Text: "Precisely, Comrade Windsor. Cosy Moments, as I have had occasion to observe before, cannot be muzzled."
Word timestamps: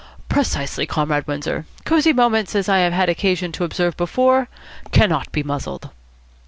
"Precisely, 0.29 0.87
Comrade 0.87 1.27
Windsor. 1.27 1.67
Cosy 1.85 2.11
Moments, 2.11 2.55
as 2.55 2.67
I 2.67 2.79
have 2.79 2.91
had 2.91 3.07
occasion 3.07 3.51
to 3.51 3.63
observe 3.63 3.95
before, 3.95 4.49
cannot 4.89 5.31
be 5.31 5.43
muzzled." 5.43 5.91